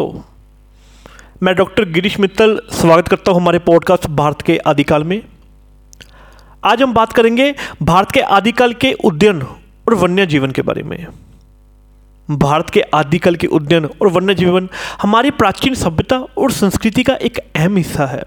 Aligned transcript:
दोस्तों, 0.00 0.20
मैं 1.42 1.54
डॉक्टर 1.54 1.84
गिरीश 1.90 2.18
मित्तल 2.20 2.60
स्वागत 2.72 3.08
करता 3.08 3.32
हूँ 3.32 3.40
हमारे 3.40 3.58
पॉडकास्ट 3.58 4.06
भारत 4.10 4.42
के 4.42 4.56
आदिकाल 4.66 5.04
में। 5.04 5.20
आज 6.64 6.82
हम 6.82 6.92
बात 6.94 7.12
करेंगे 7.12 7.54
भारत 7.82 8.10
के 8.10 8.20
आदिकाल 8.36 8.72
के 8.74 8.92
उद्यान 9.04 9.42
और 9.42 9.94
वन्य 9.94 10.26
जीवन 10.26 10.50
के 10.50 10.62
बारे 10.62 10.82
में। 10.82 11.06
भारत 12.28 12.70
के 12.70 12.80
आदिकाल 12.94 13.36
के 13.36 13.46
उद्यान 13.48 13.84
और 13.84 14.08
वन्य 14.08 14.34
जीवन 14.34 14.68
हमारी 15.02 15.30
प्राचीन 15.32 15.74
सभ्यता 15.74 16.18
और 16.38 16.52
संस्कृति 16.52 17.02
का 17.02 17.14
एक 17.14 17.38
अहम 17.38 17.76
हिस्सा 17.76 18.06
है। 18.06 18.22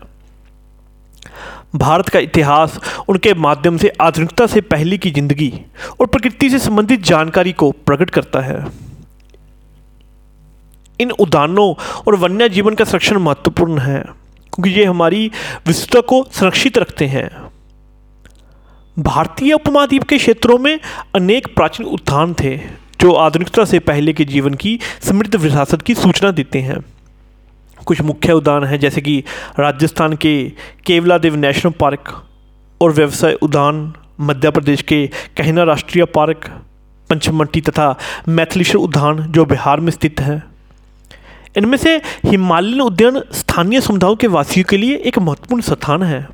भारत 1.75 2.09
का 2.09 2.19
इतिहास, 2.19 2.79
उनके 3.09 3.33
माध्यम 3.33 3.77
से 3.77 3.93
आधुनिकता 4.01 4.47
से 4.47 4.61
पहले 4.61 4.97
की 4.97 5.11
ज़िंदगी 5.11 5.53
और 5.99 6.07
प्रकृति 6.07 6.49
से 6.49 6.59
संबंधित 6.59 7.03
जानकारी 7.03 7.51
को 7.53 7.71
प्रकट 7.85 8.09
करता 8.09 8.39
है। 8.41 8.63
इन 10.99 11.11
उद्यानों 11.11 11.73
और 12.07 12.15
वन्य 12.15 12.49
जीवन 12.49 12.75
का 12.75 12.85
संरक्षण 12.85 13.17
महत्वपूर्ण 13.17 13.77
है, 13.77 13.99
क्योंकि 14.53 14.69
ये 14.69 14.85
हमारी 14.85 15.31
विस्तृता 15.67 16.01
को 16.01 16.23
संरक्षित 16.31 16.77
रखते 16.77 17.07
हैं। 17.07 17.29
भारतीय 18.99 19.53
उपमहाद्वीप 19.53 20.03
के 20.03 20.17
क्षेत्रों 20.17 20.57
में 20.57 20.79
अनेक 21.15 21.47
प्राचीन 21.55 21.85
उद्यान 21.85 22.33
थे, 22.33 22.57
जो 23.01 23.13
आधुनिकता 23.13 23.65
से 23.65 23.79
पहले 23.79 24.13
के 24.13 24.25
जीवन 24.25 24.53
की 24.53 24.79
समृद्ध 25.01 25.35
विरासत 25.35 25.81
की 25.81 25.95
सूचना 25.95 26.31
देते 26.31 26.59
हैं। 26.59 26.79
कुछ 27.85 28.01
मुख्य 28.01 28.33
उद्यान 28.33 28.63
हैं, 28.63 28.79
जैसे 28.79 29.01
कि 29.01 29.23
राजस्थान 29.59 30.13
के 30.13 30.49
केवला 30.85 31.17
देव 31.17 31.35
नेशनल 31.35 31.71
पार्क 31.71 32.13
और 32.81 32.91
व्यवसाय 32.91 33.33
उद्यान, 33.33 33.93
मध्य 34.21 34.51
प्रदेश 34.51 34.81
के 34.81 35.07
कहना 35.07 35.63
राष्ट्रीय 35.63 36.05
पार्क 36.05 36.49
पंचमट्टी 37.09 37.61
तथा 37.61 37.95
मैथिलेश्वर 38.27 38.81
उद्यान, 38.81 39.31
जो 39.31 39.45
बिहार 39.45 39.79
में 39.79 39.91
स्थित 39.91 40.19
है। 40.19 40.52
इनमें 41.57 41.77
से 41.77 41.95
हिमालयन 42.25 42.81
उद्यान 42.81 43.21
स्थानीय 43.33 43.81
समुदायों 43.81 44.15
के 44.15 44.27
वासियों 44.27 44.65
के 44.69 44.77
लिए 44.77 44.95
एक 44.97 45.19
महत्वपूर्ण 45.19 45.61
स्थान 45.61 46.03
है। 46.03 46.27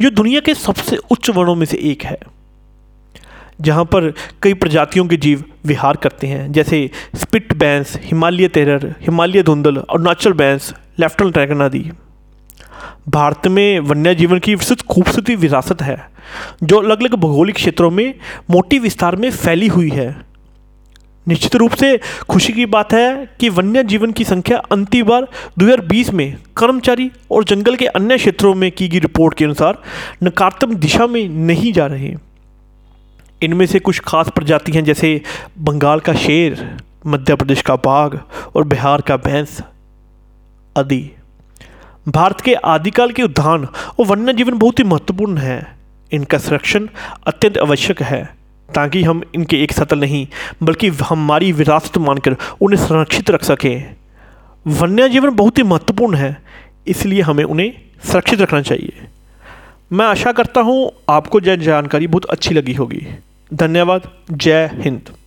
जो 0.00 0.10
दुनिया 0.10 0.40
के 0.40 0.54
सबसे 0.54 0.96
उच्च 0.96 1.30
वनों 1.30 1.54
में 1.54 1.66
से 1.66 1.76
एक 1.82 2.04
है, 2.04 2.18
जहाँ 3.60 3.84
पर 3.84 4.12
कई 4.42 4.54
प्रजातियों 4.54 5.06
के 5.06 5.16
जीव 5.16 5.44
विहार 5.66 5.96
करते 5.96 6.26
हैं, 6.26 6.52
जैसे 6.52 6.90
स्पिट 7.14 7.52
बैंस, 7.52 7.96
हिमालय 8.02 8.48
तेरर 8.48 8.94
हिमालय 9.00 9.42
धुंधल 9.42 9.76
अरुणाचल 9.76 10.32
बैंस 10.32 10.74
लेफ्टनल 10.98 11.32
ड्रैगन 11.32 11.62
आदि। 11.62 11.90
भारत 13.08 13.46
में 13.46 13.80
वन्य 13.80 14.14
जीवन 14.14 14.38
की 14.38 14.54
विस्तृत 14.54 14.80
खूबसूरती 14.80 15.34
विरासत 15.34 15.82
है, 15.82 15.96
जो 16.62 16.78
अलग 16.78 17.00
अलग 17.00 17.14
भौगोलिक 17.14 17.54
क्षेत्रों 17.54 17.90
में 17.90 18.14
मोटी 18.50 18.78
विस्तार 18.78 19.16
में 19.16 19.30
फैली 19.30 19.66
हुई 19.66 19.90
है। 19.90 20.31
निश्चित 21.28 21.56
रूप 21.56 21.72
से 21.72 22.00
खुशी 22.28 22.52
की 22.52 22.66
बात 22.66 22.92
है 22.92 23.28
कि 23.40 23.48
वन्य 23.48 23.84
जीवन 23.84 24.12
की 24.12 24.24
संख्या 24.24 24.58
अंतिम 24.58 25.06
बार 25.06 25.28
2020 25.58 26.10
में 26.10 26.36
कर्मचारी 26.56 27.10
और 27.30 27.44
जंगल 27.44 27.76
के 27.76 27.86
अन्य 27.86 28.16
क्षेत्रों 28.16 28.54
में 28.54 28.72
की 28.72 28.88
गई 28.88 28.98
रिपोर्ट 28.98 29.34
के 29.34 29.44
अनुसार 29.44 29.82
नकारात्मक 30.22 30.78
दिशा 30.78 31.06
में 31.06 31.28
नहीं 31.28 31.72
जा 31.72 31.86
रहे 31.86 32.14
इनमें 33.42 33.66
से 33.66 33.78
कुछ 33.78 34.00
खास 34.00 34.28
प्रजाति 34.28 34.72
हैं, 34.72 34.84
जैसे 34.84 35.22
बंगाल 35.58 36.00
का 36.00 36.14
शेर, 36.14 36.76
मध्य 37.06 37.34
प्रदेश 37.34 37.62
का 37.62 37.76
बाघ 37.76 38.18
और 38.56 38.64
बिहार 38.64 39.00
का 39.00 39.16
भैंस 39.16 39.62
आदि। 40.78 41.10
भारत 42.08 42.40
के 42.40 42.54
आदिकाल 42.54 43.10
के 43.10 43.22
उद्यान 43.22 43.68
और 44.00 44.06
वन्य 44.06 44.32
जीवन 44.32 44.58
बहुत 44.58 44.78
ही 44.78 44.84
महत्वपूर्ण 44.84 45.38
है। 45.38 45.76
इनका 46.12 46.38
संरक्षण 46.38 46.88
अत्यंत 47.26 47.58
आवश्यक 47.58 48.02
है। 48.02 48.41
ताकि 48.74 49.02
हम 49.02 49.22
इनके 49.34 49.62
एक 49.62 49.72
सतल 49.72 50.00
नहीं, 50.00 50.26
बल्कि 50.62 50.88
हमारी 50.88 51.52
विरासत 51.52 51.98
मानकर 51.98 52.36
उन्हें 52.60 52.86
संरक्षित 52.86 53.30
रख 53.30 53.44
सकें। 53.44 53.94
वन्य 54.66 55.08
जीवन 55.08 55.30
बहुत 55.30 55.58
ही 55.58 55.62
महत्वपूर्ण 55.62 56.16
है, 56.16 56.36
इसलिए 56.86 57.20
हमें 57.20 57.44
उन्हें 57.44 57.72
सुरक्षित 58.04 58.40
रखना 58.40 58.62
चाहिए। 58.62 59.06
मैं 59.92 60.06
आशा 60.06 60.32
करता 60.32 60.60
हूँ 60.60 60.90
आपको 61.08 61.40
यह 61.40 61.56
जानकारी 61.56 62.06
बहुत 62.06 62.24
अच्छी 62.24 62.54
लगी 62.54 62.74
होगी। 62.74 63.06
धन्यवाद। 63.54 64.08
जय 64.30 64.70
हिंद। 64.74 65.12